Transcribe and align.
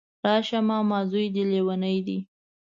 راشه 0.25 0.59
ماما 0.69 0.99
ځوی 1.09 1.27
دی 1.33 1.43
ليونی 1.51 1.97
دی 2.05 2.17